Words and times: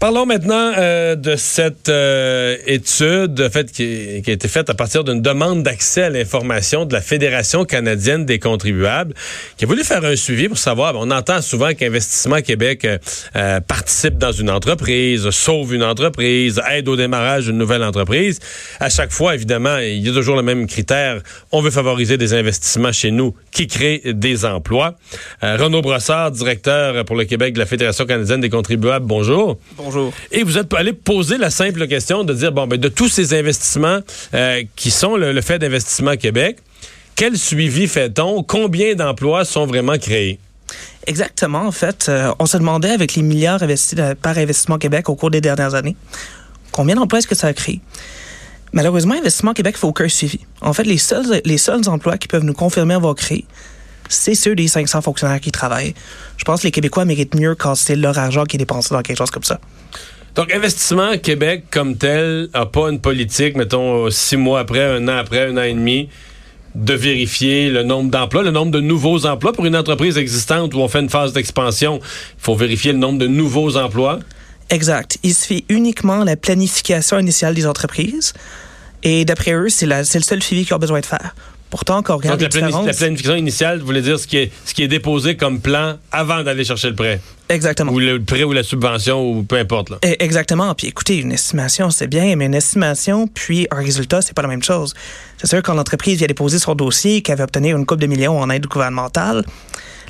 Parlons 0.00 0.26
maintenant 0.26 0.74
euh, 0.78 1.16
de 1.16 1.34
cette 1.34 1.88
euh, 1.88 2.56
étude 2.68 3.48
fait, 3.52 3.72
qui, 3.72 4.22
qui, 4.22 4.30
a 4.30 4.32
été 4.32 4.46
faite 4.46 4.70
à 4.70 4.74
partir 4.74 5.02
d'une 5.02 5.20
demande 5.20 5.64
d'accès 5.64 6.04
à 6.04 6.08
l'information 6.08 6.84
de 6.84 6.92
la 6.92 7.00
Fédération 7.00 7.64
canadienne 7.64 8.24
des 8.24 8.38
contribuables, 8.38 9.12
qui 9.56 9.64
a 9.64 9.66
voulu 9.66 9.82
faire 9.82 10.04
un 10.04 10.14
suivi 10.14 10.46
pour 10.46 10.56
savoir, 10.56 10.94
on 10.94 11.10
entend 11.10 11.42
souvent 11.42 11.74
qu'Investissement 11.74 12.42
Québec 12.42 12.86
euh, 12.86 13.60
participe 13.60 14.18
dans 14.18 14.30
une 14.30 14.50
entreprise, 14.50 15.28
sauve 15.30 15.74
une 15.74 15.82
entreprise, 15.82 16.62
aide 16.70 16.88
au 16.88 16.94
démarrage 16.94 17.46
d'une 17.46 17.58
nouvelle 17.58 17.82
entreprise. 17.82 18.38
À 18.78 18.90
chaque 18.90 19.10
fois, 19.10 19.34
évidemment, 19.34 19.78
il 19.78 20.06
y 20.06 20.08
a 20.08 20.12
toujours 20.12 20.36
le 20.36 20.42
même 20.42 20.68
critère. 20.68 21.20
On 21.50 21.60
veut 21.60 21.72
favoriser 21.72 22.16
des 22.16 22.34
investissements 22.34 22.92
chez 22.92 23.10
nous 23.10 23.34
qui 23.50 23.66
créent 23.66 24.02
des 24.04 24.44
emplois. 24.44 24.94
Renaud 25.42 25.82
Brossard, 25.82 26.30
directeur 26.30 27.04
pour 27.04 27.16
le 27.16 27.24
Québec 27.24 27.54
de 27.54 27.58
la 27.58 27.66
Fédération 27.66 28.06
canadienne 28.06 28.40
des 28.40 28.50
contribuables, 28.50 29.04
bonjour. 29.04 29.58
Bonjour. 29.88 30.12
Et 30.30 30.42
vous 30.42 30.58
êtes 30.58 30.74
allé 30.74 30.92
poser 30.92 31.38
la 31.38 31.48
simple 31.48 31.88
question 31.88 32.22
de 32.22 32.34
dire, 32.34 32.52
bon, 32.52 32.66
ben, 32.66 32.78
de 32.78 32.88
tous 32.90 33.08
ces 33.08 33.32
investissements 33.32 34.00
euh, 34.34 34.62
qui 34.76 34.90
sont 34.90 35.16
le, 35.16 35.32
le 35.32 35.40
fait 35.40 35.58
d'Investissement 35.58 36.14
Québec, 36.16 36.58
quel 37.16 37.38
suivi 37.38 37.86
fait-on? 37.86 38.42
Combien 38.42 38.94
d'emplois 38.96 39.46
sont 39.46 39.64
vraiment 39.64 39.96
créés? 39.96 40.38
Exactement. 41.06 41.60
En 41.60 41.72
fait, 41.72 42.04
euh, 42.10 42.34
on 42.38 42.44
se 42.44 42.58
demandait 42.58 42.90
avec 42.90 43.14
les 43.14 43.22
milliards 43.22 43.62
investis 43.62 43.98
par 44.20 44.36
Investissement 44.36 44.76
Québec 44.76 45.08
au 45.08 45.14
cours 45.14 45.30
des 45.30 45.40
dernières 45.40 45.74
années, 45.74 45.96
combien 46.70 46.94
d'emplois 46.94 47.20
est-ce 47.20 47.26
que 47.26 47.34
ça 47.34 47.46
a 47.46 47.54
créé? 47.54 47.80
Malheureusement, 48.74 49.14
Investissement 49.14 49.54
Québec 49.54 49.76
ne 49.76 49.78
fait 49.78 49.86
aucun 49.86 50.08
suivi. 50.08 50.40
En 50.60 50.74
fait, 50.74 50.84
les 50.84 50.98
seuls, 50.98 51.40
les 51.46 51.56
seuls 51.56 51.88
emplois 51.88 52.18
qui 52.18 52.28
peuvent 52.28 52.44
nous 52.44 52.52
confirmer 52.52 52.92
avoir 52.92 53.14
créé, 53.14 53.46
c'est 54.08 54.34
ceux 54.34 54.54
des 54.54 54.68
500 54.68 55.02
fonctionnaires 55.02 55.40
qui 55.40 55.52
travaillent. 55.52 55.94
Je 56.36 56.44
pense 56.44 56.60
que 56.60 56.66
les 56.66 56.70
Québécois 56.70 57.04
méritent 57.04 57.34
mieux 57.34 57.54
quand 57.54 57.74
c'est 57.74 57.96
leur 57.96 58.18
argent 58.18 58.44
qui 58.44 58.56
est 58.56 58.58
dépensé 58.58 58.94
dans 58.94 59.02
quelque 59.02 59.18
chose 59.18 59.30
comme 59.30 59.44
ça. 59.44 59.60
Donc, 60.34 60.54
Investissement 60.54 61.18
Québec 61.18 61.64
comme 61.70 61.96
tel 61.96 62.48
n'a 62.54 62.66
pas 62.66 62.90
une 62.90 63.00
politique, 63.00 63.56
mettons, 63.56 64.10
six 64.10 64.36
mois 64.36 64.60
après, 64.60 64.84
un 64.84 65.08
an 65.08 65.16
après, 65.16 65.48
un 65.48 65.56
an 65.56 65.62
et 65.62 65.72
demi, 65.72 66.08
de 66.74 66.94
vérifier 66.94 67.70
le 67.70 67.82
nombre 67.82 68.10
d'emplois, 68.10 68.42
le 68.42 68.50
nombre 68.50 68.70
de 68.70 68.80
nouveaux 68.80 69.26
emplois. 69.26 69.52
Pour 69.52 69.66
une 69.66 69.76
entreprise 69.76 70.16
existante 70.16 70.74
où 70.74 70.78
on 70.78 70.88
fait 70.88 71.00
une 71.00 71.08
phase 71.08 71.32
d'expansion, 71.32 71.98
il 72.02 72.42
faut 72.42 72.54
vérifier 72.54 72.92
le 72.92 72.98
nombre 72.98 73.18
de 73.18 73.26
nouveaux 73.26 73.76
emplois. 73.76 74.20
Exact. 74.70 75.18
Il 75.22 75.34
se 75.34 75.46
fait 75.46 75.64
uniquement 75.68 76.24
la 76.24 76.36
planification 76.36 77.18
initiale 77.18 77.54
des 77.54 77.66
entreprises. 77.66 78.32
Et 79.02 79.24
d'après 79.24 79.52
eux, 79.54 79.68
c'est 79.68 79.86
le 79.86 80.04
seul 80.04 80.42
suivi 80.42 80.64
qu'ils 80.64 80.74
ont 80.74 80.78
besoin 80.78 81.00
de 81.00 81.06
faire. 81.06 81.34
Pourtant, 81.70 82.02
quand 82.02 82.14
on 82.14 82.16
regarde 82.18 82.40
Donc, 82.40 82.54
la, 82.54 82.60
planif 82.60 82.86
la, 82.86 82.94
planification 82.94 83.36
initiale 83.36 83.80
voulait 83.80 84.00
dire 84.00 84.18
ce 84.18 84.26
qui 84.26 84.38
est, 84.38 84.52
ce 84.64 84.72
qui 84.72 84.82
est 84.82 84.88
déposé 84.88 85.36
comme 85.36 85.60
plan 85.60 85.98
avant 86.12 86.42
d'aller 86.42 86.64
chercher 86.64 86.88
le 86.88 86.94
prêt. 86.94 87.20
Exactement. 87.50 87.92
Ou 87.92 87.98
le 87.98 88.22
prêt 88.22 88.44
ou 88.44 88.52
la 88.52 88.62
subvention 88.62 89.22
ou 89.22 89.42
peu 89.42 89.56
importe. 89.56 89.90
Là. 89.90 89.98
Exactement. 90.02 90.74
Puis 90.74 90.86
écoutez, 90.86 91.18
une 91.18 91.32
estimation, 91.32 91.90
c'est 91.90 92.06
bien, 92.06 92.36
mais 92.36 92.46
une 92.46 92.54
estimation 92.54 93.26
puis 93.26 93.66
un 93.70 93.82
résultat, 93.82 94.22
c'est 94.22 94.34
pas 94.34 94.42
la 94.42 94.48
même 94.48 94.62
chose. 94.62 94.94
C'est 95.36 95.46
sûr, 95.46 95.62
quand 95.62 95.74
l'entreprise 95.74 96.18
vient 96.18 96.26
déposer 96.26 96.58
son 96.58 96.74
dossier, 96.74 97.20
qu'elle 97.20 97.36
veut 97.36 97.44
obtenir 97.44 97.76
une 97.76 97.84
coupe 97.84 98.00
de 98.00 98.06
millions 98.06 98.38
en 98.38 98.48
aide 98.48 98.66
gouvernementale, 98.66 99.44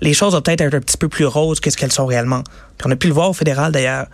les 0.00 0.12
choses 0.12 0.34
vont 0.34 0.42
peut-être 0.42 0.60
être 0.60 0.74
un 0.74 0.80
petit 0.80 0.96
peu 0.96 1.08
plus 1.08 1.26
roses 1.26 1.60
que 1.60 1.70
ce 1.70 1.76
qu'elles 1.76 1.92
sont 1.92 2.06
réellement. 2.06 2.42
Puis 2.78 2.86
on 2.88 2.90
a 2.90 2.96
pu 2.96 3.06
le 3.06 3.14
voir 3.14 3.30
au 3.30 3.32
fédéral 3.32 3.70
d'ailleurs. 3.70 4.06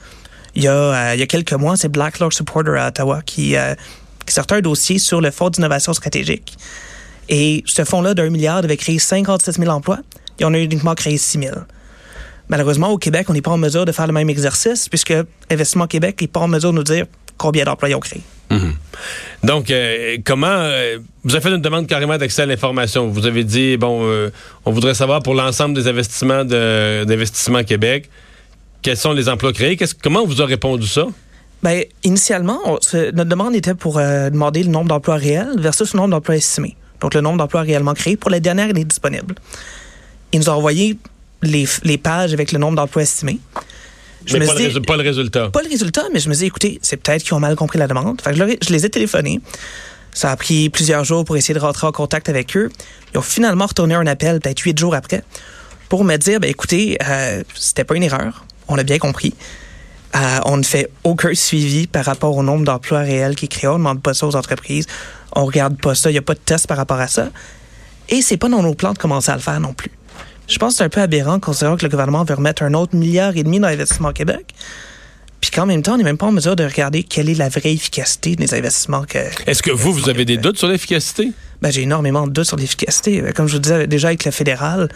Il 0.55 0.63
y 0.63 0.69
a, 0.69 0.73
euh, 0.73 1.15
il 1.15 1.21
y 1.21 1.23
a 1.23 1.27
quelques 1.27 1.53
mois, 1.53 1.77
c'est 1.77 1.89
Black 1.89 2.19
Law 2.19 2.31
Supporter 2.31 2.77
à 2.77 2.89
Ottawa 2.89 3.23
qui, 3.25 3.57
euh, 3.57 3.75
qui 4.27 4.35
sortait 4.35 4.57
un 4.57 4.61
dossier 4.61 4.99
sur 4.99 5.21
le 5.21 5.31
Fonds 5.31 5.51
d'innovation 5.51 5.93
stratégique. 5.95 6.57
Et 7.31 7.63
ce 7.65 7.85
fonds-là 7.85 8.13
d'un 8.15 8.29
milliard 8.29 8.61
devait 8.61 8.77
créer 8.77 8.99
57 8.99 9.55
000 9.57 9.71
emplois 9.71 10.01
et 10.41 10.45
on 10.45 10.53
a 10.53 10.59
uniquement 10.59 10.95
créé 10.95 11.17
6 11.17 11.39
000. 11.39 11.57
Malheureusement, 12.49 12.89
au 12.89 12.99
Québec, 12.99 13.31
on 13.31 13.33
n'est 13.33 13.41
pas 13.41 13.53
en 13.53 13.59
mesure 13.59 13.85
de 13.85 13.93
faire 13.93 14.09
le 14.09 14.13
même 14.13 14.29
exercice 14.29 14.89
puisque 14.89 15.15
Investissement 15.49 15.87
Québec 15.87 16.21
n'est 16.21 16.27
pas 16.27 16.41
en 16.41 16.49
mesure 16.49 16.73
de 16.73 16.79
nous 16.79 16.83
dire 16.83 17.07
combien 17.39 17.65
d'emplois 17.65 17.89
ils 17.89 17.95
ont 17.95 18.01
créé. 18.01 18.21
Mmh. 18.51 18.71
Donc, 19.45 19.71
euh, 19.71 20.19
comment 20.25 20.49
euh, 20.49 20.99
vous 21.23 21.37
avez 21.37 21.41
fait 21.41 21.55
une 21.55 21.63
demande 21.63 21.87
carrément 21.87 22.19
d'accès 22.19 22.43
à 22.43 22.47
l'information 22.47 23.07
Vous 23.07 23.27
avez 23.27 23.45
dit 23.45 23.77
bon, 23.77 24.01
euh, 24.03 24.31
on 24.65 24.73
voudrait 24.73 24.95
savoir 24.95 25.23
pour 25.23 25.35
l'ensemble 25.35 25.77
des 25.77 25.87
investissements 25.87 26.45
d'Investissement 26.45 27.59
de, 27.59 27.65
Québec 27.65 28.11
quels 28.83 28.97
sont 28.97 29.13
les 29.13 29.29
emplois 29.29 29.53
créés? 29.53 29.79
comment 30.03 30.23
on 30.23 30.27
vous 30.27 30.41
a 30.41 30.47
répondu 30.47 30.87
ça? 30.87 31.07
Ben, 31.63 31.85
initialement, 32.03 32.59
on, 32.65 32.79
notre 32.95 33.25
demande 33.25 33.55
était 33.55 33.75
pour 33.75 33.97
demander 33.99 34.63
le 34.63 34.71
nombre 34.71 34.89
d'emplois 34.89 35.17
réels 35.17 35.55
versus 35.59 35.93
le 35.93 35.99
nombre 35.99 36.13
d'emplois 36.13 36.37
estimés 36.37 36.77
donc 37.01 37.15
le 37.15 37.21
nombre 37.21 37.39
d'emplois 37.39 37.63
réellement 37.63 37.95
créés, 37.95 38.17
pour 38.17 38.31
la 38.31 38.41
dernière 38.41 38.71
année 38.71 38.85
disponible. 38.85 39.35
Ils 40.33 40.41
nous 40.41 40.49
ont 40.49 40.55
envoyé 40.55 40.97
les, 41.43 41.67
les 41.83 41.99
pages 41.99 42.33
avec 42.33 42.53
le 42.53 42.59
nombre 42.59 42.77
d'emplois 42.77 43.03
estimés. 43.03 43.41
Je 44.27 44.35
mais 44.35 44.41
me 44.41 44.47
pas, 44.47 44.55
dis, 44.55 44.69
le 44.69 44.83
pas, 44.83 44.97
le 44.97 45.03
résultat. 45.03 45.49
Pas 45.49 45.63
le 45.63 45.69
résultat, 45.69 46.03
mais 46.13 46.21
je 46.21 46.29
me 46.29 46.35
dis, 46.35 46.45
écoutez, 46.45 46.79
c'est 46.83 46.99
peut-être 46.99 47.23
qu'ils 47.23 47.35
ont 47.35 47.41
mal 47.41 47.57
compris 47.57 47.79
la 47.79 47.87
demande. 47.87 48.21
Fait 48.21 48.33
que 48.33 48.37
je, 48.37 48.45
je, 48.67 48.73
les 48.73 48.85
ai 48.85 48.91
téléphonés. 48.91 49.41
Ça 50.13 50.31
a 50.31 50.37
pris 50.37 50.69
plusieurs 50.69 51.05
jours 51.05 51.25
pour 51.25 51.37
essayer 51.37 51.55
de 51.55 51.61
rentrer 51.61 51.87
en 51.87 51.93
contact 51.93 52.29
avec 52.29 52.57
eux. 52.57 52.71
Ils 53.15 53.19
ont 53.19 53.23
finalement 53.23 53.67
retourné 53.67 53.95
un 53.95 54.07
appel, 54.07 54.41
peut-être 54.41 54.61
huit 54.61 54.79
jours 54.79 54.95
après, 54.95 55.23
pour 55.89 56.05
me 56.05 56.17
dire, 56.17 56.41
ben, 56.41 56.51
écoutez, 56.51 56.99
euh, 57.07 57.43
c'était 57.55 57.85
pas 57.85 57.97
une 57.97 58.03
erreur. 58.03 58.45
On 58.69 58.77
a 58.77 58.83
bien 58.83 58.99
compris. 58.99 59.35
Euh, 60.17 60.41
on 60.45 60.57
ne 60.57 60.63
fait 60.63 60.91
aucun 61.05 61.35
suivi 61.35 61.87
par 61.87 62.05
rapport 62.05 62.37
au 62.37 62.43
nombre 62.43 62.65
d'emplois 62.65 63.01
réels 63.01 63.37
qui 63.37 63.49
créent. 63.49 63.69
On 63.69 63.75
ne 63.75 63.79
demande 63.79 64.03
pas 64.03 64.15
ça 64.15 64.27
aux 64.27 64.35
entreprises. 64.35 64.87
On 65.37 65.45
regarde 65.45 65.81
pas 65.81 65.95
ça. 65.95 66.11
Il 66.11 66.15
n'y 66.15 66.19
a 66.19 66.23
pas 66.23 66.35
de 66.35 66.41
test 66.41 66.67
par 66.67 66.77
rapport 66.77 66.99
à 66.99 67.07
ça. 67.07 67.29
Et 68.09 68.23
c'est 68.23 68.37
pas 68.37 68.49
dans 68.49 68.63
nos 68.63 68.75
plans 68.75 68.93
de 68.93 68.99
commencer 68.99 69.31
à 69.31 69.37
le 69.37 69.41
faire 69.41 69.61
non 69.61 69.73
plus. 69.73 69.93
Je 70.49 70.59
pense 70.59 70.75
que 70.75 70.79
c'est 70.79 70.85
un 70.85 70.89
peu 70.89 71.01
aberrant 71.01 71.39
considérant 71.39 71.77
que 71.77 71.85
le 71.85 71.89
gouvernement 71.89 72.25
veut 72.25 72.35
remettre 72.35 72.65
un 72.65 72.75
autre 72.75 72.97
milliard 72.97 73.37
et 73.37 73.45
demi 73.45 73.61
dans 73.61 73.69
l'investissement 73.69 74.09
au 74.09 74.13
Québec. 74.13 74.53
Puis 75.41 75.53
qu'en 75.53 75.65
même 75.65 75.83
temps, 75.83 75.95
on 75.95 75.97
n'est 75.97 76.05
même 76.05 76.19
pas 76.19 76.27
en 76.27 76.33
mesure 76.33 76.57
de 76.57 76.65
regarder 76.65 77.05
quelle 77.05 77.29
est 77.29 77.35
la 77.35 77.49
vraie 77.49 77.73
efficacité 77.73 78.35
des 78.35 78.53
investissements 78.53 79.05
que. 79.05 79.19
Est-ce 79.47 79.63
que 79.63 79.71
vous, 79.71 79.93
vous 79.93 80.09
avez 80.09 80.25
des 80.25 80.37
doutes 80.37 80.59
sur 80.59 80.67
l'efficacité? 80.67 81.31
Ben, 81.63 81.71
j'ai 81.71 81.83
énormément 81.83 82.27
de 82.27 82.33
doutes 82.33 82.47
sur 82.47 82.57
l'efficacité. 82.57 83.23
Comme 83.35 83.47
je 83.47 83.55
vous 83.55 83.61
disais 83.61 83.87
déjà 83.87 84.09
avec 84.09 84.25
le 84.25 84.33
fédéral, 84.33 84.89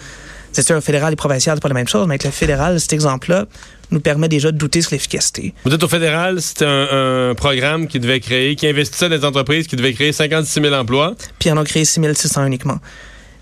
c'est 0.54 0.62
sûr, 0.62 0.81
fédéral 0.82 1.12
et 1.12 1.16
provincial, 1.16 1.56
c'est 1.56 1.62
pas 1.62 1.69
la 1.69 1.75
même 1.75 1.88
chose, 1.88 2.06
mais 2.06 2.15
avec 2.15 2.25
le 2.25 2.31
fédéral, 2.31 2.81
cet 2.81 2.92
exemple-là 2.92 3.47
nous 3.91 4.00
permet 4.00 4.28
déjà 4.28 4.50
de 4.53 4.56
douter 4.56 4.81
sur 4.81 4.92
l'efficacité. 4.92 5.53
Vous 5.65 5.75
êtes 5.75 5.82
au 5.82 5.88
fédéral, 5.88 6.41
c'était 6.41 6.65
un, 6.65 7.31
un, 7.31 7.34
programme 7.34 7.87
qui 7.87 8.00
devait 8.00 8.20
créer, 8.20 8.56
qui 8.56 8.66
investissait 8.66 9.09
dans 9.09 9.19
des 9.19 9.25
entreprises 9.25 9.66
qui 9.66 9.76
devaient 9.76 9.93
créer 9.93 10.12
56 10.12 10.60
000 10.62 10.75
emplois. 10.75 11.14
Puis 11.38 11.50
en 11.50 11.59
ont 11.59 11.64
créé 11.64 11.84
6 11.84 12.00
600 12.14 12.47
uniquement. 12.47 12.78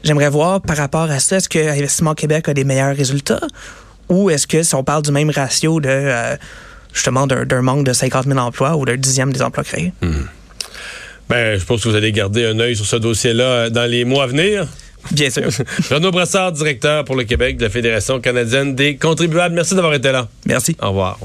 J'aimerais 0.04 0.30
voir 0.30 0.60
par 0.60 0.76
rapport 0.76 1.10
à 1.10 1.20
ça, 1.20 1.36
est-ce 1.36 1.48
que 1.48 1.58
Investissement 1.58 2.14
Québec 2.14 2.48
a 2.48 2.54
des 2.54 2.64
meilleurs 2.64 2.96
résultats? 2.96 3.40
Ou 4.08 4.30
est-ce 4.30 4.46
que 4.46 4.62
si 4.62 4.74
on 4.74 4.82
parle 4.82 5.02
du 5.02 5.12
même 5.12 5.30
ratio 5.30 5.80
de 5.80 5.88
euh, 5.88 6.36
justement 6.92 7.26
d'un 7.26 7.62
manque 7.62 7.84
de 7.84 7.92
50 7.92 8.26
000 8.26 8.38
emplois 8.38 8.76
ou 8.76 8.84
d'un 8.84 8.96
dixième 8.96 9.32
des 9.32 9.42
emplois 9.42 9.64
créés? 9.64 9.92
Mmh. 10.00 10.12
Ben, 11.28 11.58
je 11.58 11.64
pense 11.64 11.82
que 11.82 11.88
vous 11.88 11.94
allez 11.94 12.12
garder 12.12 12.44
un 12.44 12.58
œil 12.58 12.76
sur 12.76 12.84
ce 12.84 12.96
dossier-là 12.96 13.70
dans 13.70 13.88
les 13.88 14.04
mois 14.04 14.24
à 14.24 14.26
venir. 14.26 14.66
Bien 15.10 15.30
sûr. 15.30 15.44
Renaud 15.90 16.10
Brassard, 16.10 16.52
directeur 16.52 17.04
pour 17.04 17.16
le 17.16 17.24
Québec 17.24 17.56
de 17.56 17.64
la 17.64 17.70
Fédération 17.70 18.20
canadienne 18.20 18.74
des 18.74 18.96
contribuables. 18.96 19.54
Merci 19.54 19.74
d'avoir 19.74 19.94
été 19.94 20.12
là. 20.12 20.28
Merci. 20.46 20.76
Au 20.80 20.88
revoir. 20.88 21.18